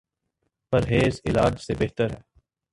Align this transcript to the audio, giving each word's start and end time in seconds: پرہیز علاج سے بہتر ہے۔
پرہیز 0.69 1.21
علاج 1.25 1.59
سے 1.61 1.73
بہتر 1.79 2.11
ہے۔ 2.11 2.21